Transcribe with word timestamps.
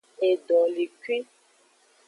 Edolekui. 0.27 1.17